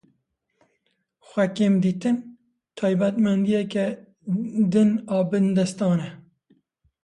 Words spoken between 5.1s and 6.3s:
a bindestan e.